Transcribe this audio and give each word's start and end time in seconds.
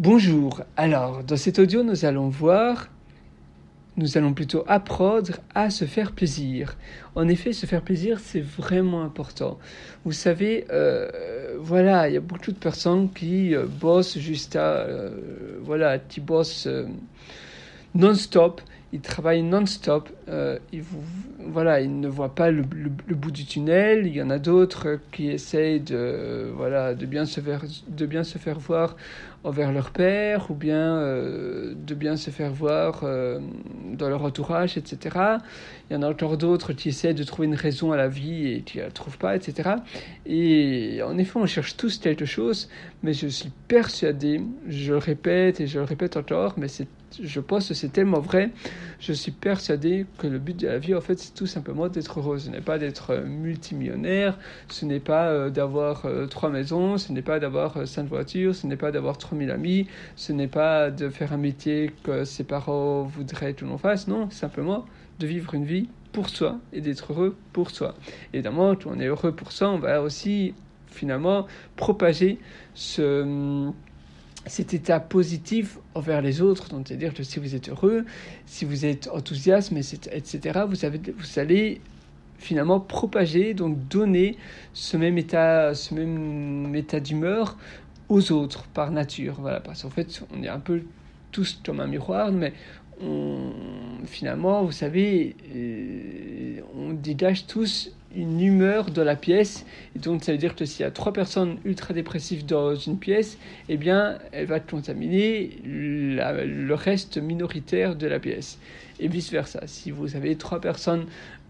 Bonjour, 0.00 0.62
alors 0.76 1.22
dans 1.22 1.36
cet 1.36 1.60
audio 1.60 1.84
nous 1.84 2.04
allons 2.04 2.28
voir, 2.28 2.88
nous 3.96 4.18
allons 4.18 4.34
plutôt 4.34 4.64
apprendre 4.66 5.34
à 5.54 5.70
se 5.70 5.84
faire 5.84 6.10
plaisir. 6.10 6.76
En 7.14 7.28
effet, 7.28 7.52
se 7.52 7.64
faire 7.64 7.80
plaisir 7.80 8.18
c'est 8.18 8.40
vraiment 8.40 9.04
important. 9.04 9.56
Vous 10.04 10.10
savez, 10.10 10.66
euh, 10.72 11.58
voilà, 11.60 12.08
il 12.08 12.14
y 12.14 12.16
a 12.16 12.20
beaucoup 12.20 12.50
de 12.50 12.58
personnes 12.58 13.08
qui 13.08 13.54
euh, 13.54 13.66
bossent 13.66 14.18
juste 14.18 14.56
à, 14.56 14.78
euh, 14.78 15.60
voilà, 15.62 16.00
qui 16.00 16.20
bossent 16.20 16.66
non-stop 17.94 18.60
il 18.94 19.00
travaille 19.00 19.42
non-stop. 19.42 20.08
Euh, 20.28 20.56
il, 20.72 20.84
voilà, 21.40 21.80
il 21.80 21.98
ne 21.98 22.06
voit 22.06 22.32
pas 22.32 22.52
le, 22.52 22.62
bout 22.62 23.32
du 23.32 23.44
tunnel. 23.44 24.06
Il 24.06 24.14
y 24.14 24.22
en 24.22 24.30
a 24.30 24.38
d'autres 24.38 25.00
qui 25.10 25.30
essayent 25.30 25.80
de, 25.80 26.52
voilà, 26.54 26.94
de, 26.94 27.04
bien 27.04 27.24
se 27.24 27.40
faire, 27.40 27.64
de 27.88 28.06
bien 28.06 28.22
se 28.22 28.38
faire 28.38 28.60
voir 28.60 28.96
envers 29.42 29.72
leur 29.72 29.90
père 29.90 30.48
ou 30.52 30.54
bien 30.54 30.96
euh, 30.96 31.74
de 31.76 31.94
bien 31.94 32.16
se 32.16 32.30
faire 32.30 32.52
voir 32.52 33.00
euh, 33.02 33.40
dans 33.94 34.08
leur 34.08 34.22
entourage, 34.22 34.78
etc. 34.78 35.18
Il 35.90 35.94
y 35.94 35.96
en 35.96 36.02
a 36.02 36.08
encore 36.08 36.38
d'autres 36.38 36.72
qui 36.72 36.90
essaient 36.90 37.14
de 37.14 37.24
trouver 37.24 37.48
une 37.48 37.56
raison 37.56 37.90
à 37.90 37.96
la 37.96 38.06
vie 38.06 38.46
et 38.46 38.60
qui 38.60 38.78
ne 38.78 38.84
la 38.84 38.90
trouvent 38.92 39.18
pas, 39.18 39.34
etc. 39.34 39.70
Et 40.24 41.00
en 41.04 41.18
effet, 41.18 41.36
on 41.36 41.46
cherche 41.46 41.76
tous 41.76 41.98
quelque 41.98 42.26
chose, 42.26 42.68
mais 43.02 43.12
je 43.12 43.26
suis 43.26 43.50
persuadé, 43.66 44.40
je 44.68 44.92
le 44.92 44.98
répète 44.98 45.60
et 45.60 45.66
je 45.66 45.80
le 45.80 45.84
répète 45.84 46.16
encore, 46.16 46.54
mais 46.56 46.68
c'est 46.68 46.86
je 47.22 47.40
pense 47.40 47.68
que 47.68 47.74
c'est 47.74 47.90
tellement 47.90 48.20
vrai. 48.20 48.50
Je 49.00 49.12
suis 49.12 49.32
persuadé 49.32 50.06
que 50.18 50.26
le 50.26 50.38
but 50.38 50.56
de 50.56 50.66
la 50.66 50.78
vie, 50.78 50.94
en 50.94 51.00
fait, 51.00 51.18
c'est 51.18 51.34
tout 51.34 51.46
simplement 51.46 51.88
d'être 51.88 52.18
heureux. 52.18 52.38
Ce 52.38 52.50
n'est 52.50 52.60
pas 52.60 52.78
d'être 52.78 53.10
euh, 53.10 53.24
multimillionnaire, 53.24 54.38
ce 54.68 54.84
n'est 54.84 55.00
pas 55.00 55.28
euh, 55.28 55.50
d'avoir 55.50 56.06
euh, 56.06 56.26
trois 56.26 56.50
maisons, 56.50 56.98
ce 56.98 57.12
n'est 57.12 57.22
pas 57.22 57.38
d'avoir 57.38 57.86
cinq 57.86 58.06
voitures, 58.06 58.54
ce 58.54 58.66
n'est 58.66 58.76
pas 58.76 58.90
d'avoir 58.90 59.18
3000 59.18 59.50
amis, 59.50 59.86
ce 60.16 60.32
n'est 60.32 60.48
pas 60.48 60.90
de 60.90 61.08
faire 61.08 61.32
un 61.32 61.38
métier 61.38 61.90
que 62.02 62.24
ses 62.24 62.44
parents 62.44 63.02
voudraient 63.02 63.54
que 63.54 63.64
l'on 63.64 63.78
fasse. 63.78 64.08
Non, 64.08 64.30
simplement 64.30 64.84
de 65.18 65.26
vivre 65.26 65.54
une 65.54 65.64
vie 65.64 65.88
pour 66.12 66.28
soi 66.28 66.58
et 66.72 66.80
d'être 66.80 67.12
heureux 67.12 67.36
pour 67.52 67.70
soi. 67.70 67.94
Évidemment, 68.32 68.74
quand 68.74 68.90
on 68.94 69.00
est 69.00 69.06
heureux 69.06 69.32
pour 69.32 69.52
soi, 69.52 69.70
on 69.70 69.78
va 69.78 70.00
aussi 70.02 70.54
finalement 70.86 71.46
propager 71.76 72.38
ce 72.74 73.72
cet 74.46 74.74
état 74.74 75.00
positif 75.00 75.78
envers 75.94 76.20
les 76.20 76.42
autres, 76.42 76.68
c'est-à-dire 76.86 77.14
que 77.14 77.22
si 77.22 77.38
vous 77.38 77.54
êtes 77.54 77.68
heureux, 77.68 78.04
si 78.46 78.64
vous 78.64 78.84
êtes 78.84 79.08
enthousiaste, 79.08 79.72
etc., 80.12 80.60
vous, 80.68 80.76
vous 81.16 81.38
allez 81.38 81.80
finalement 82.38 82.80
propager, 82.80 83.54
donc 83.54 83.88
donner 83.88 84.36
ce 84.72 84.96
même 84.96 85.16
état, 85.18 85.74
ce 85.74 85.94
même 85.94 86.74
état 86.74 87.00
d'humeur 87.00 87.56
aux 88.08 88.32
autres 88.32 88.64
par 88.66 88.90
nature. 88.90 89.36
Voilà, 89.40 89.60
parce 89.60 89.82
qu'en 89.82 89.90
fait, 89.90 90.22
on 90.34 90.42
est 90.42 90.48
un 90.48 90.60
peu 90.60 90.82
tous 91.32 91.60
comme 91.64 91.80
un 91.80 91.86
miroir, 91.86 92.30
mais 92.30 92.52
finalement, 94.04 94.62
vous 94.62 94.72
savez, 94.72 95.36
euh, 95.54 96.60
on 96.76 96.92
dégage 96.92 97.46
tous 97.46 97.92
une 98.16 98.40
humeur 98.40 98.90
dans 98.90 99.04
la 99.04 99.16
pièce. 99.16 99.64
Et 99.96 99.98
donc, 99.98 100.24
ça 100.24 100.32
veut 100.32 100.38
dire 100.38 100.54
que 100.54 100.64
s'il 100.64 100.82
y 100.82 100.86
a 100.86 100.90
trois 100.90 101.12
personnes 101.12 101.58
ultra 101.64 101.94
dépressives 101.94 102.46
dans 102.46 102.74
une 102.74 102.98
pièce, 102.98 103.38
eh 103.68 103.76
bien, 103.76 104.18
elle 104.32 104.46
va 104.46 104.60
contaminer 104.60 105.58
le 105.64 106.74
reste 106.74 107.18
minoritaire 107.18 107.96
de 107.96 108.06
la 108.06 108.18
pièce. 108.18 108.58
Et 109.00 109.08
vice-versa. 109.08 109.62
Si 109.66 109.90
vous 109.90 110.16
avez 110.16 110.36
trois 110.36 110.60
personnes 110.60 111.06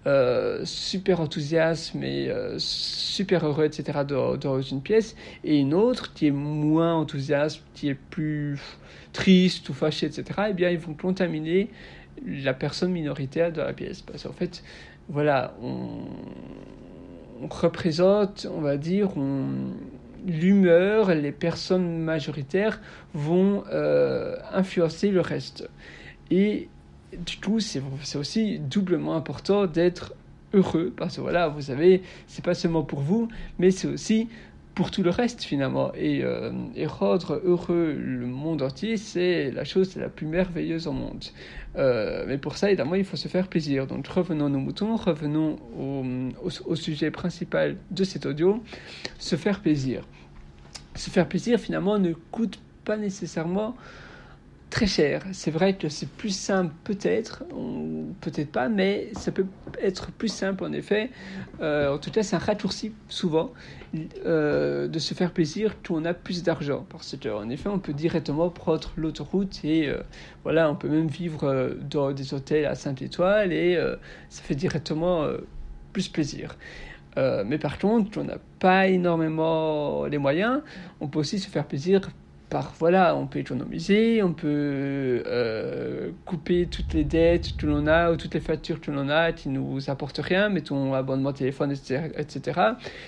euh, 0.07 0.61
super 0.67 1.21
enthousiastes, 1.23 1.95
mais 1.95 2.29
euh, 2.29 2.57
super 2.59 3.47
heureux, 3.47 3.65
etc., 3.65 4.01
dans, 4.07 4.61
une 4.61 4.83
pièce, 4.83 5.17
et 5.45 5.59
une 5.59 5.73
autre 5.73 6.13
qui 6.13 6.27
est 6.27 6.31
moins 6.31 6.95
enthousiaste, 6.95 7.63
qui 7.75 7.89
est 7.89 7.95
plus 7.95 8.59
triste 9.15 9.67
ou 9.71 9.73
fâché, 9.73 10.07
etc., 10.07 10.25
eh 10.51 10.53
bien, 10.53 10.69
ils 10.69 10.79
vont 10.79 10.93
contaminer 10.93 11.71
la 12.27 12.53
personne 12.53 12.93
minoritaire 12.93 13.51
de 13.51 13.63
la 13.63 13.73
pièce. 13.73 14.03
Parce 14.03 14.25
qu'en 14.25 14.33
fait, 14.33 14.63
voilà, 15.09 15.55
on, 15.63 16.07
représente, 17.51 18.47
on 18.51 18.61
va 18.61 18.77
dire, 18.79 19.11
l'humeur, 20.27 21.15
les 21.15 21.33
personnes 21.33 21.99
majoritaires 21.99 22.81
vont 23.13 23.65
euh, 23.71 24.37
influencer 24.53 25.11
le 25.11 25.21
reste. 25.21 25.69
Et 26.31 26.69
du 27.19 27.37
coup, 27.37 27.61
c'est 27.61 27.83
aussi 28.17 28.59
doublement 28.59 29.15
important 29.15 29.67
d'être 29.67 30.15
heureux, 30.55 30.93
parce 30.97 31.17
que 31.17 31.21
voilà, 31.21 31.49
vous 31.49 31.63
savez, 31.63 32.03
c'est 32.27 32.45
pas 32.45 32.55
seulement 32.55 32.83
pour 32.83 33.01
vous, 33.01 33.29
mais 33.59 33.71
c'est 33.71 33.89
aussi 33.89 34.29
pour 34.75 34.91
tout 34.91 35.03
le 35.03 35.11
reste 35.11 35.43
finalement. 35.43 35.93
Et, 35.95 36.23
euh, 36.23 36.51
et, 36.75 36.87
rendre 36.87 37.41
heureux 37.45 37.93
le 37.93 38.27
monde 38.27 38.63
entier, 38.63 38.97
c'est 38.97 39.51
la 39.51 39.65
chose 39.65 39.97
la 39.97 40.09
plus 40.09 40.27
merveilleuse 40.27 40.87
au 40.87 40.93
monde. 40.93 41.25
Euh, 41.77 42.25
mais 42.27 42.39
pour 42.39 42.57
ça, 42.57 42.69
évidemment, 42.69 42.95
il 42.95 43.05
faut 43.05 43.17
se 43.17 43.29
faire 43.29 43.49
plaisir. 43.49 43.87
Donc 43.87 44.07
revenons 44.07 44.49
nos 44.49 44.59
moutons, 44.59 44.97
revenons 44.97 45.57
au, 45.79 46.05
au, 46.67 46.77
sujet 46.77 47.11
principal 47.11 47.77
de 47.91 48.05
cet 48.05 48.27
audio, 48.27 48.63
se 49.19 49.37
faire 49.37 49.61
plaisir. 49.61 50.07
Se 50.95 51.11
faire 51.11 51.29
plaisir 51.29 51.59
finalement 51.59 51.99
ne 51.99 52.13
coûte 52.13 52.61
pas 52.85 52.97
nécessairement 52.97 53.77
très 54.75 54.87
cher. 54.89 55.23
C'est 55.31 55.53
vrai 55.53 55.77
que 55.77 55.89
c'est 55.89 56.09
plus 56.09 56.37
simple 56.37 56.75
peut-être, 56.83 57.45
peut-être 58.21 58.51
pas, 58.51 58.69
mais 58.69 59.09
ça 59.13 59.31
peut 59.31 59.47
être 59.81 60.11
plus 60.11 60.27
simple 60.27 60.65
en 60.65 60.73
effet. 60.73 61.11
Euh, 61.61 61.95
en 61.95 61.99
tout 61.99 62.11
cas, 62.11 62.25
c'est 62.25 62.35
un 62.35 62.41
raccourci 62.41 62.93
souvent 63.09 63.53
euh, 64.27 64.89
de 64.89 64.99
se 64.99 65.15
faire 65.15 65.31
plaisir 65.31 65.77
quand 65.85 65.95
on 65.95 66.05
a 66.05 66.13
plus 66.13 66.43
d'argent. 66.43 66.85
Parce 66.89 67.15
qu'en 67.17 67.49
effet, 67.51 67.69
on 67.69 67.79
peut 67.79 67.93
directement 67.93 68.51
prendre 68.51 68.93
l'autoroute 68.97 69.61
et 69.63 69.87
euh, 69.87 70.03
voilà, 70.43 70.69
on 70.69 70.75
peut 70.75 70.89
même 70.89 71.07
vivre 71.07 71.77
dans 71.89 72.11
des 72.11 72.35
hôtels 72.35 72.67
à 72.67 72.75
5 72.75 73.01
étoiles 73.01 73.53
et 73.53 73.81
ça 74.29 74.43
fait 74.43 74.57
directement 74.57 75.25
plus 75.93 76.09
plaisir. 76.09 76.57
mais 77.17 77.59
par 77.59 77.79
contre, 77.79 78.19
on 78.19 78.25
n'a 78.25 78.39
pas 78.59 78.89
énormément 78.89 80.05
les 80.07 80.19
moyens, 80.19 80.63
on 81.01 81.07
peut 81.07 81.21
aussi 81.21 81.39
se 81.39 81.49
faire 81.49 81.65
plaisir 81.65 82.11
voilà, 82.79 83.17
on 83.17 83.27
peut 83.27 83.41
économiser, 83.41 84.23
on 84.23 84.33
peut 84.33 85.23
euh, 85.27 86.11
couper 86.25 86.67
toutes 86.67 86.95
les 86.95 87.05
dettes 87.05 87.57
que 87.57 87.67
l'on 87.67 87.87
a 87.87 88.13
ou 88.13 88.17
toutes 88.17 88.35
les 88.35 88.41
factures 88.41 88.81
que 88.81 88.91
l'on 88.91 89.09
a 89.09 89.33
qui 89.33 89.49
nous 89.49 89.91
apportent 89.91 90.19
rien, 90.19 90.49
mettons 90.49 90.95
abonnement 90.95 91.33
téléphone, 91.33 91.73
etc. 91.73 92.11
etc. 92.17 92.61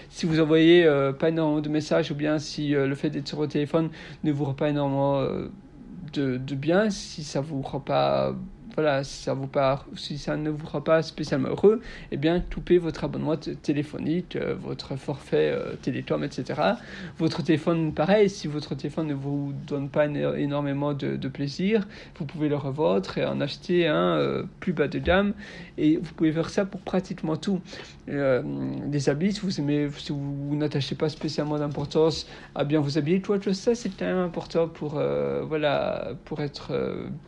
Si 0.08 0.26
vous 0.26 0.40
envoyez 0.40 0.84
euh, 0.84 1.12
pas 1.12 1.28
énormément 1.28 1.60
de 1.60 1.68
messages 1.68 2.10
ou 2.10 2.14
bien 2.14 2.38
si 2.38 2.74
euh, 2.74 2.86
le 2.86 2.94
fait 2.94 3.10
d'être 3.10 3.28
sur 3.28 3.38
votre 3.38 3.52
téléphone 3.52 3.90
ne 4.24 4.32
vous 4.32 4.44
rend 4.44 4.54
pas 4.54 4.68
énormément 4.68 5.22
de, 6.12 6.36
de 6.36 6.54
bien, 6.54 6.90
si 6.90 7.22
ça 7.22 7.40
vous 7.40 7.62
rend 7.62 7.80
pas 7.80 8.34
voilà, 8.76 9.04
si 9.04 10.18
ça, 10.18 10.36
ne 10.36 10.50
vous 10.50 10.66
rend 10.66 10.82
pas 10.82 11.02
spécialement 11.02 11.48
heureux, 11.48 11.80
eh 12.12 12.18
bien, 12.18 12.40
coupez 12.40 12.76
votre 12.76 13.04
abonnement 13.04 13.34
téléphonique, 13.36 14.36
euh, 14.36 14.54
votre 14.54 14.96
forfait 14.96 15.50
euh, 15.50 15.76
télécom, 15.80 16.22
etc. 16.22 16.60
Votre 17.18 17.42
téléphone, 17.42 17.94
pareil, 17.94 18.28
si 18.28 18.48
votre 18.48 18.74
téléphone 18.74 19.06
ne 19.06 19.14
vous 19.14 19.54
donne 19.66 19.88
pas 19.88 20.04
énormément 20.06 20.92
de, 20.92 21.28
plaisir, 21.28 21.88
vous 22.18 22.26
pouvez 22.26 22.48
le 22.48 22.56
revendre 22.56 23.16
et 23.16 23.24
en 23.24 23.40
acheter 23.40 23.88
un 23.88 24.16
euh, 24.16 24.42
plus 24.60 24.74
bas 24.74 24.88
de 24.88 24.98
gamme. 24.98 25.32
Et 25.78 25.96
vous 25.96 26.12
pouvez 26.12 26.32
faire 26.32 26.50
ça 26.50 26.66
pour 26.66 26.80
pratiquement 26.80 27.36
tout. 27.36 27.60
les 28.06 29.08
habits, 29.08 29.32
si 29.32 29.40
vous 29.40 29.50
si 29.50 29.62
vous, 30.12 30.56
n'attachez 30.56 30.94
pas 30.94 31.08
spécialement 31.08 31.58
d'importance 31.58 32.26
à 32.54 32.64
bien 32.64 32.80
vous 32.80 32.98
habiller, 32.98 33.20
toi, 33.20 33.38
ça, 33.52 33.74
c'est 33.74 33.88
quand 33.88 34.04
même 34.04 34.18
important 34.18 34.68
pour, 34.68 35.00
voilà, 35.48 36.12
pour 36.26 36.40
être 36.40 36.72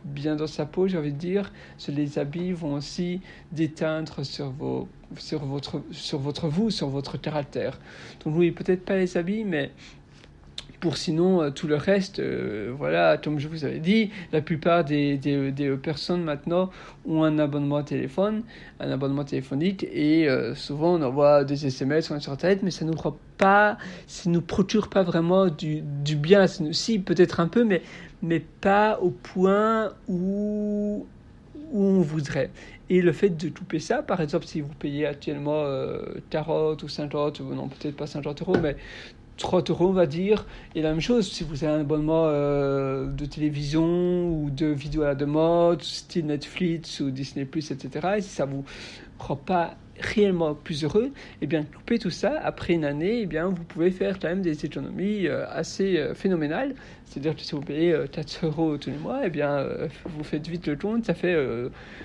bien 0.05 0.35
dans 0.35 0.47
sa 0.47 0.65
peau, 0.65 0.87
j'ai 0.87 0.97
envie 0.97 1.11
de 1.11 1.17
dire 1.17 1.38
les 1.87 2.19
habits 2.19 2.51
vont 2.51 2.73
aussi 2.73 3.21
déteindre 3.51 4.23
sur, 4.25 4.49
vos, 4.51 4.87
sur, 5.17 5.45
votre, 5.45 5.81
sur 5.91 6.19
votre 6.19 6.47
vous, 6.47 6.69
sur 6.69 6.89
votre 6.89 7.17
caractère. 7.17 7.79
Donc 8.23 8.35
oui, 8.35 8.51
peut-être 8.51 8.85
pas 8.85 8.97
les 8.97 9.17
habits, 9.17 9.43
mais 9.43 9.71
pour 10.79 10.97
sinon 10.97 11.41
euh, 11.41 11.49
tout 11.49 11.67
le 11.67 11.75
reste, 11.75 12.19
euh, 12.19 12.73
voilà, 12.77 13.17
comme 13.17 13.39
je 13.39 13.47
vous 13.47 13.65
avais 13.65 13.79
dit, 13.79 14.11
la 14.31 14.41
plupart 14.41 14.83
des, 14.83 15.17
des, 15.17 15.51
des, 15.51 15.69
personnes 15.77 16.23
maintenant 16.23 16.69
ont 17.05 17.23
un 17.23 17.37
abonnement 17.39 17.83
téléphone, 17.83 18.43
un 18.79 18.91
abonnement 18.91 19.23
téléphonique, 19.23 19.85
et 19.91 20.29
euh, 20.29 20.55
souvent 20.55 20.95
on 20.95 21.01
envoie 21.01 21.43
des 21.43 21.65
SMS 21.65 22.05
sur 22.05 22.15
Internet, 22.31 22.61
mais 22.63 22.71
ça 22.71 22.85
nous 22.85 22.95
pas, 23.37 23.77
ça 24.07 24.29
nous 24.29 24.41
procure 24.41 24.89
pas 24.89 25.03
vraiment 25.03 25.47
du, 25.47 25.81
du 25.81 26.15
bien. 26.15 26.45
Si 26.47 26.99
peut-être 26.99 27.39
un 27.39 27.47
peu, 27.47 27.63
mais 27.63 27.81
mais 28.21 28.39
pas 28.39 28.99
au 29.01 29.11
point 29.11 29.91
où 30.09 31.05
où 31.71 31.83
on 31.83 32.01
voudrait. 32.01 32.51
Et 32.89 33.01
le 33.01 33.11
fait 33.11 33.29
de 33.29 33.49
couper 33.49 33.79
ça, 33.79 34.01
par 34.01 34.21
exemple, 34.21 34.45
si 34.45 34.61
vous 34.61 34.73
payez 34.79 35.05
actuellement 35.05 35.63
euh, 35.65 36.01
40 36.29 36.81
ou 36.81 36.87
50, 36.87 37.39
ou 37.41 37.53
non, 37.53 37.67
peut-être 37.67 37.95
pas 37.95 38.07
50 38.07 38.41
euros, 38.41 38.57
mais 38.61 38.75
30 39.37 39.69
euros, 39.69 39.87
on 39.87 39.93
va 39.93 40.05
dire. 40.05 40.45
Et 40.75 40.81
la 40.81 40.89
même 40.91 41.01
chose, 41.01 41.31
si 41.31 41.43
vous 41.43 41.63
avez 41.63 41.73
un 41.73 41.81
abonnement 41.81 42.25
euh, 42.27 43.05
de 43.07 43.25
télévision 43.25 44.29
ou 44.29 44.49
de 44.49 44.67
vidéos 44.67 45.03
à 45.03 45.07
la 45.07 45.15
demande, 45.15 45.81
style 45.81 46.27
Netflix 46.27 46.99
ou 46.99 47.11
Disney, 47.11 47.43
etc., 47.45 48.07
et 48.17 48.21
si 48.21 48.29
ça 48.29 48.45
vous 48.45 48.65
pas 49.45 49.77
réellement 49.99 50.55
plus 50.55 50.83
heureux, 50.83 51.07
et 51.07 51.11
eh 51.43 51.47
bien, 51.47 51.63
couper 51.63 51.99
tout 51.99 52.09
ça, 52.09 52.39
après 52.41 52.73
une 52.73 52.85
année, 52.85 53.19
et 53.19 53.21
eh 53.21 53.25
bien, 53.25 53.47
vous 53.47 53.63
pouvez 53.63 53.91
faire 53.91 54.17
quand 54.19 54.29
même 54.29 54.41
des 54.41 54.65
économies 54.65 55.27
euh, 55.27 55.45
assez 55.49 55.97
euh, 55.97 56.13
phénoménales. 56.13 56.73
C'est-à-dire 57.05 57.35
que 57.35 57.41
si 57.41 57.53
vous 57.53 57.61
payez 57.61 57.95
4 58.11 58.39
euh, 58.43 58.47
euros 58.47 58.77
tous 58.77 58.91
les 58.91 58.97
mois, 58.97 59.23
et 59.23 59.27
eh 59.27 59.29
bien, 59.29 59.65
vous 60.05 60.23
faites 60.23 60.47
vite 60.47 60.67
le 60.67 60.75
compte, 60.75 61.05
ça 61.05 61.13
fait 61.13 61.35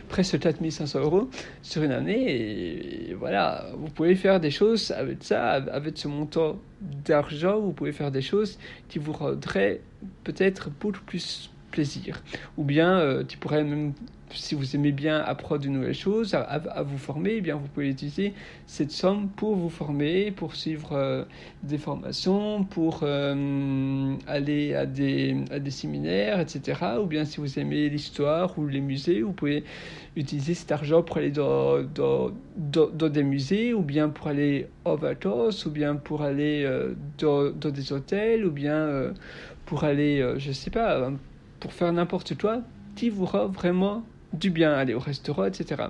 presque 0.09 0.39
4500 0.39 1.01
euros 1.01 1.29
sur 1.63 1.83
une 1.83 1.93
année. 1.93 3.11
Et, 3.11 3.15
voilà, 3.15 3.67
vous 3.77 3.91
pouvez 3.91 4.15
faire 4.15 4.41
des 4.41 4.51
choses 4.51 4.91
avec 4.91 5.23
ça, 5.23 5.53
avec 5.53 5.99
ce 5.99 6.09
montant 6.09 6.59
d'argent, 6.81 7.61
vous 7.61 7.73
pouvez 7.73 7.93
faire 7.93 8.11
des 8.11 8.23
choses 8.23 8.59
qui 8.89 8.99
vous 8.99 9.13
rendraient 9.13 9.81
peut-être 10.25 10.71
beaucoup 10.81 11.03
plus 11.07 11.51
plaisir. 11.75 12.23
Ou 12.57 12.65
bien, 12.65 13.23
tu 13.29 13.37
pourrais 13.39 13.65
même 13.65 13.93
si 14.37 14.55
vous 14.55 14.75
aimez 14.75 14.93
bien 14.93 15.21
apprendre 15.21 15.63
de 15.63 15.69
nouvelles 15.69 15.95
choses, 15.95 16.35
à, 16.35 16.83
vous 16.83 16.99
former, 16.99 17.35
eh 17.37 17.41
bien 17.41 17.57
vous 17.57 17.69
pouvez 17.69 17.89
utiliser 17.89 18.35
cette 18.67 18.91
somme 18.91 19.29
pour 19.29 19.55
vous 19.55 19.69
former, 19.69 20.31
pour 20.31 20.55
suivre 20.55 20.93
euh, 20.93 21.25
des 21.63 21.79
formations, 21.79 22.65
pour 22.65 23.01
euh, 23.03 24.15
aller 24.27 24.75
à 24.75 24.87
des, 24.87 25.37
à 25.51 25.59
des 25.59 25.71
séminaires, 25.71 26.41
etc. 26.41 26.81
Ou 27.03 27.07
bien 27.07 27.25
si 27.25 27.41
vous 27.41 27.59
aimez 27.59 27.89
l'histoire 27.89 28.59
ou 28.59 28.67
les 28.67 28.81
musées, 28.81 29.23
vous 29.23 29.33
pouvez 29.33 29.65
utiliser 30.17 30.55
cet 30.55 30.73
argent 30.73 31.03
pour 31.03 31.19
aller 31.19 31.31
dans, 31.31 31.83
dans, 31.83 32.31
dans, 32.57 33.09
des 33.09 33.23
musées, 33.23 33.75
ou 33.75 33.83
bien 33.83 34.09
pour 34.09 34.29
aller 34.29 34.69
en 34.85 34.97
vacances, 34.97 35.67
ou 35.67 35.71
bien 35.71 35.97
pour 35.97 36.23
aller 36.23 36.65
euh, 36.65 36.95
dans, 37.19 37.51
des 37.51 37.93
hôtels, 37.93 38.45
ou 38.45 38.51
bien 38.51 39.13
pour 39.67 39.85
aller, 39.85 40.35
je 40.39 40.53
sais 40.53 40.71
pas, 40.71 41.11
pour 41.65 41.73
faire 41.73 41.91
n'importe 41.95 42.39
quoi 42.39 42.61
qui 42.95 43.09
vous 43.09 43.25
rend 43.25 43.47
vraiment 43.47 44.05
du 44.35 44.51
bien, 44.51 44.75
aller 44.75 44.93
au 44.93 44.99
restaurant, 44.99 45.47
etc. 45.47 45.85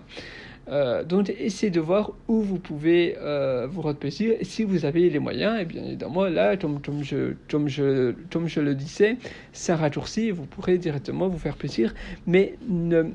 Euh, 0.68 1.02
donc, 1.02 1.30
essayez 1.30 1.72
de 1.72 1.80
voir 1.80 2.12
où 2.28 2.42
vous 2.42 2.60
pouvez 2.60 3.16
euh, 3.18 3.66
vous 3.68 3.82
rendre 3.82 3.98
plaisir. 3.98 4.36
Et 4.38 4.44
si 4.44 4.62
vous 4.62 4.84
avez 4.84 5.10
les 5.10 5.18
moyens, 5.18 5.60
et 5.60 5.64
bien 5.64 5.82
évidemment, 5.82 6.26
là, 6.26 6.56
comme, 6.56 6.78
je, 7.02 7.32
comme, 7.50 7.66
je, 7.66 8.14
comme 8.30 8.46
je 8.46 8.60
le 8.60 8.76
disais, 8.76 9.16
c'est 9.52 9.72
un 9.72 9.76
raccourci, 9.76 10.30
vous 10.30 10.46
pourrez 10.46 10.78
directement 10.78 11.26
vous 11.26 11.38
faire 11.38 11.56
plaisir. 11.56 11.92
Mais 12.28 12.54
ne, 12.68 13.06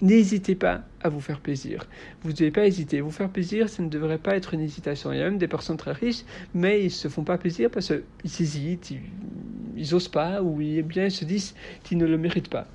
n'hésitez 0.00 0.54
pas 0.54 0.82
à 1.02 1.08
vous 1.08 1.20
faire 1.20 1.40
plaisir. 1.40 1.88
Vous 2.22 2.30
ne 2.30 2.36
devez 2.36 2.52
pas 2.52 2.64
hésiter. 2.64 3.00
Vous 3.00 3.10
faire 3.10 3.28
plaisir, 3.28 3.68
ça 3.68 3.82
ne 3.82 3.88
devrait 3.88 4.18
pas 4.18 4.36
être 4.36 4.54
une 4.54 4.60
hésitation. 4.60 5.12
Il 5.12 5.18
y 5.18 5.20
a 5.20 5.24
même 5.24 5.38
des 5.38 5.48
personnes 5.48 5.78
très 5.78 5.92
riches, 5.92 6.22
mais 6.54 6.78
ils 6.80 6.84
ne 6.84 6.90
se 6.90 7.08
font 7.08 7.24
pas 7.24 7.38
plaisir 7.38 7.70
parce 7.70 7.88
qu'ils 7.88 8.40
hésitent, 8.40 8.92
n'osent 9.76 10.08
pas, 10.08 10.42
ou 10.42 10.56
bien 10.56 11.04
ils 11.04 11.10
se 11.10 11.24
disent 11.24 11.54
qu'ils 11.82 11.98
ne 11.98 12.06
le 12.06 12.18
méritent 12.18 12.50
pas 12.50 12.66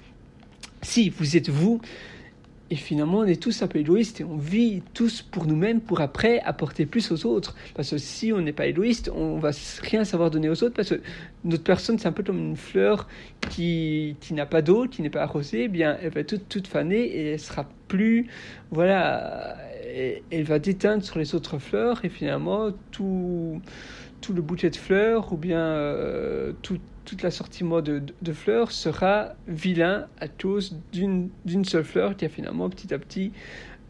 si 0.82 1.10
vous 1.10 1.38
êtes 1.38 1.50
vous, 1.50 1.82
et 2.72 2.76
finalement 2.76 3.20
on 3.20 3.26
est 3.26 3.42
tous 3.42 3.64
un 3.64 3.68
peu 3.68 3.80
égoïstes 3.80 4.22
et 4.22 4.24
on 4.24 4.38
vit 4.38 4.84
tous 4.94 5.24
pour 5.24 5.48
nous-mêmes 5.48 5.82
pour 5.82 6.02
après 6.02 6.40
apporter 6.42 6.86
plus 6.86 7.12
aux 7.12 7.26
autres. 7.26 7.56
Parce 7.74 7.90
que 7.90 7.98
si 7.98 8.32
on 8.32 8.42
n'est 8.42 8.54
pas 8.54 8.68
égoïste, 8.68 9.10
on 9.14 9.40
va 9.40 9.50
rien 9.82 10.04
savoir 10.04 10.30
donner 10.30 10.50
aux 10.50 10.64
autres 10.64 10.76
parce 10.76 10.90
que 10.90 11.02
notre 11.44 11.64
personne 11.64 11.98
c'est 11.98 12.08
un 12.08 12.12
peu 12.12 12.22
comme 12.22 12.38
une 12.38 12.56
fleur 12.56 13.08
qui, 13.50 14.16
qui 14.22 14.34
n'a 14.36 14.46
pas 14.46 14.62
d'eau, 14.62 14.86
qui 14.86 15.02
n'est 15.02 15.10
pas 15.10 15.24
arrosée, 15.24 15.64
eh 15.64 15.68
bien 15.68 15.98
elle 16.02 16.12
va 16.12 16.24
toute, 16.24 16.48
toute 16.48 16.68
fanée 16.68 17.02
et 17.02 17.32
elle 17.32 17.40
sera 17.40 17.68
plus, 17.88 18.28
voilà, 18.70 19.58
elle 20.32 20.44
va 20.44 20.60
déteindre 20.60 21.04
sur 21.04 21.18
les 21.18 21.34
autres 21.34 21.58
fleurs 21.58 22.06
et 22.06 22.10
finalement 22.10 22.70
tout, 22.92 23.60
tout 24.22 24.34
le 24.34 24.42
bouquet 24.42 24.70
de 24.70 24.76
fleurs 24.76 25.34
ou 25.34 25.38
bien 25.38 25.60
euh, 25.60 26.54
tout 26.62 26.80
toute 27.06 27.24
l'assortiment 27.24 27.82
de, 27.82 28.04
de, 28.22 28.34
fleurs 28.34 28.72
sera 28.72 29.30
vilain 29.48 30.06
à 30.20 30.28
cause 30.28 30.78
d'une 30.94 31.32
seule 31.66 31.84
fleur 31.84 32.16
qui 32.16 32.24
a 32.26 32.30
finalement 32.30 32.70
petit 32.70 32.94
à 32.94 33.00
petit 33.00 33.32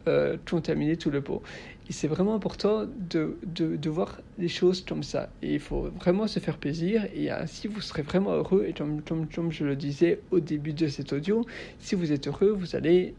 euh, 0.08 0.38
contaminé 0.48 0.96
tout 0.96 1.10
le 1.10 1.20
pot. 1.20 1.42
Et 1.90 1.92
c'est 1.92 2.08
vraiment 2.08 2.34
important 2.34 2.86
de, 3.10 3.36
de, 3.44 3.90
voir 3.90 4.20
les 4.38 4.48
choses 4.48 4.82
comme 4.82 5.02
ça. 5.02 5.28
Et 5.42 5.54
il 5.54 5.60
faut 5.60 5.90
vraiment 6.00 6.26
se 6.26 6.40
faire 6.40 6.56
plaisir. 6.56 7.06
Et 7.14 7.30
ainsi, 7.30 7.68
vous 7.68 7.82
serez 7.82 8.00
vraiment 8.00 8.30
heureux. 8.30 8.64
Et 8.66 8.72
comme, 8.72 9.02
comme, 9.02 9.26
comme 9.28 9.52
je 9.52 9.64
le 9.64 9.76
disais 9.76 10.20
au 10.30 10.40
début 10.40 10.72
de 10.72 10.86
cet 10.86 11.12
audio, 11.12 11.44
si 11.80 11.96
vous 11.96 12.12
êtes 12.12 12.28
heureux, 12.28 12.52
vous 12.52 12.74
allez 12.74 13.12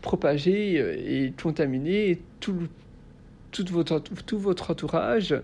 propager 0.00 0.80
euh, 0.80 0.96
et 0.96 1.34
contaminer 1.42 2.18
tout, 2.40 2.68
tout 3.52 3.64
votre, 3.70 4.00
tout 4.00 4.38
votre 4.38 4.70
entourage 4.70 5.36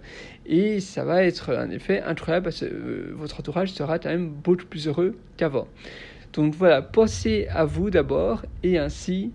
et 0.46 0.80
ça 0.80 1.04
va 1.04 1.22
être 1.22 1.50
un 1.54 1.70
effet 1.70 2.00
incroyable 2.00 2.44
parce 2.44 2.60
que 2.60 2.64
euh, 2.64 3.12
votre 3.14 3.38
entourage 3.38 3.72
sera 3.72 3.98
quand 3.98 4.08
même 4.08 4.30
beaucoup 4.30 4.64
plus 4.64 4.88
heureux 4.88 5.14
qu'avant. 5.36 5.68
Donc 6.32 6.54
voilà, 6.54 6.82
pensez 6.82 7.46
à 7.50 7.64
vous 7.64 7.90
d'abord 7.90 8.44
et 8.62 8.78
ainsi 8.78 9.32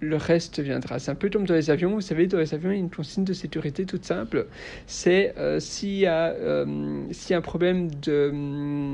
le 0.00 0.16
reste 0.16 0.60
viendra. 0.60 0.98
C'est 0.98 1.10
un 1.10 1.14
peu 1.14 1.30
comme 1.30 1.46
dans 1.46 1.54
les 1.54 1.70
avions. 1.70 1.94
Vous 1.94 2.00
savez, 2.00 2.26
dans 2.26 2.38
les 2.38 2.52
avions, 2.52 2.70
il 2.70 2.74
y 2.74 2.76
a 2.76 2.80
une 2.80 2.90
consigne 2.90 3.24
de 3.24 3.32
sécurité 3.32 3.86
toute 3.86 4.04
simple. 4.04 4.46
C'est 4.86 5.34
euh, 5.38 5.60
s'il 5.60 6.00
y, 6.00 6.06
euh, 6.06 6.66
y, 7.30 7.32
a 7.32 7.36
un 7.36 7.40
problème 7.40 7.88
de... 8.02 8.92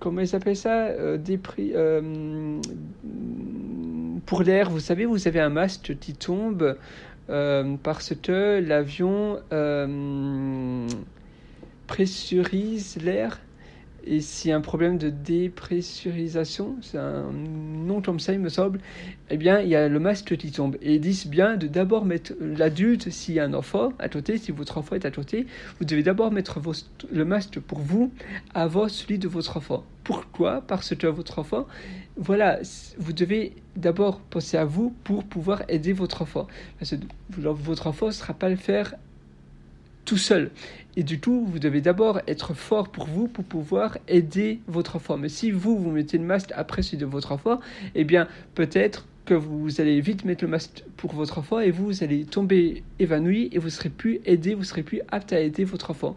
comment 0.00 0.20
ils 0.20 0.34
appellent 0.34 0.56
ça 0.56 1.16
Des 1.16 1.38
prix 1.38 1.72
pour 4.26 4.42
l'air, 4.42 4.70
vous 4.70 4.80
savez, 4.80 5.04
vous 5.04 5.28
avez 5.28 5.40
un 5.40 5.50
masque 5.50 5.96
qui 6.00 6.14
tombe 6.14 6.76
euh, 7.30 7.76
parce 7.82 8.14
que 8.14 8.60
l'avion 8.60 9.40
euh, 9.52 10.86
pressurise 11.86 12.96
l'air 13.02 13.40
et 14.06 14.20
a 14.50 14.56
un 14.56 14.60
problème 14.60 14.98
de 14.98 15.10
dépressurisation, 15.10 16.76
c'est 16.82 16.98
un 16.98 17.32
nom 17.32 18.02
comme 18.02 18.20
ça, 18.20 18.32
il 18.32 18.40
me 18.40 18.48
semble, 18.48 18.80
eh 19.30 19.36
bien, 19.36 19.60
il 19.60 19.68
y 19.68 19.76
a 19.76 19.88
le 19.88 19.98
masque 19.98 20.36
qui 20.36 20.50
tombe. 20.50 20.76
Et 20.82 20.94
ils 20.94 21.00
disent 21.00 21.26
bien 21.26 21.56
de 21.56 21.66
d'abord 21.66 22.04
mettre 22.04 22.32
l'adulte, 22.40 23.10
s'il 23.10 23.34
y 23.34 23.40
a 23.40 23.44
un 23.44 23.54
enfant 23.54 23.92
à 23.98 24.08
côté, 24.08 24.38
si 24.38 24.52
votre 24.52 24.78
enfant 24.78 24.96
est 24.96 25.04
à 25.04 25.10
côté, 25.10 25.46
vous 25.78 25.84
devez 25.84 26.02
d'abord 26.02 26.30
mettre 26.30 26.60
le 27.10 27.24
masque 27.24 27.60
pour 27.60 27.78
vous 27.78 28.12
avant 28.54 28.88
celui 28.88 29.18
de 29.18 29.28
votre 29.28 29.56
enfant. 29.56 29.84
Pourquoi? 30.04 30.62
Parce 30.66 30.94
que 30.94 31.06
votre 31.06 31.38
enfant, 31.38 31.66
voilà, 32.16 32.60
vous 32.98 33.12
devez 33.14 33.54
d'abord 33.76 34.20
penser 34.20 34.56
à 34.58 34.66
vous 34.66 34.94
pour 35.02 35.24
pouvoir 35.24 35.62
aider 35.68 35.92
votre 35.92 36.20
enfant. 36.22 36.46
Votre 37.30 37.86
enfant 37.86 38.06
ne 38.06 38.12
sera 38.12 38.34
pas 38.34 38.50
le 38.50 38.56
faire 38.56 38.94
tout 40.04 40.18
seul. 40.18 40.50
Et 40.96 41.02
du 41.02 41.20
coup, 41.20 41.44
vous 41.46 41.58
devez 41.58 41.80
d'abord 41.80 42.20
être 42.28 42.54
fort 42.54 42.88
pour 42.88 43.06
vous 43.06 43.26
pour 43.26 43.44
pouvoir 43.44 43.98
aider 44.06 44.60
votre 44.68 44.96
enfant. 44.96 45.16
Mais 45.16 45.28
si 45.28 45.50
vous, 45.50 45.76
vous 45.78 45.90
mettez 45.90 46.18
le 46.18 46.24
masque 46.24 46.52
après 46.54 46.82
celui 46.82 46.98
de 46.98 47.06
votre 47.06 47.32
enfant, 47.32 47.60
eh 47.94 48.04
bien, 48.04 48.28
peut-être 48.54 49.06
que 49.24 49.34
vous 49.34 49.80
allez 49.80 50.00
vite 50.00 50.24
mettre 50.24 50.44
le 50.44 50.50
masque 50.50 50.84
pour 50.96 51.12
votre 51.14 51.38
enfant 51.38 51.58
et 51.58 51.70
vous, 51.70 51.86
vous 51.86 52.04
allez 52.04 52.24
tomber 52.24 52.84
évanoui 52.98 53.48
et 53.52 53.58
vous 53.58 53.70
serez 53.70 53.88
plus 53.88 54.20
aidé, 54.26 54.54
vous 54.54 54.64
serez 54.64 54.82
plus 54.82 55.00
apte 55.10 55.32
à 55.32 55.40
aider 55.40 55.64
votre 55.64 55.90
enfant. 55.90 56.14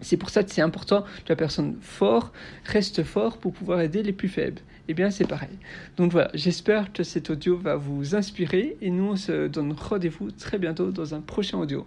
C'est 0.00 0.16
pour 0.16 0.28
ça 0.28 0.42
que 0.42 0.50
c'est 0.50 0.60
important 0.60 1.02
que 1.02 1.28
la 1.28 1.36
personne 1.36 1.76
forte 1.80 2.34
reste 2.64 3.04
fort 3.04 3.38
pour 3.38 3.52
pouvoir 3.52 3.80
aider 3.80 4.02
les 4.02 4.12
plus 4.12 4.28
faibles. 4.28 4.60
Eh 4.88 4.92
bien, 4.92 5.10
c'est 5.10 5.26
pareil. 5.26 5.56
Donc 5.96 6.12
voilà, 6.12 6.30
j'espère 6.34 6.92
que 6.92 7.02
cet 7.02 7.30
audio 7.30 7.56
va 7.56 7.76
vous 7.76 8.14
inspirer 8.14 8.76
et 8.82 8.90
nous, 8.90 9.12
on 9.12 9.16
se 9.16 9.46
donne 9.48 9.72
rendez-vous 9.72 10.30
très 10.30 10.58
bientôt 10.58 10.90
dans 10.90 11.14
un 11.14 11.20
prochain 11.20 11.58
audio. 11.58 11.86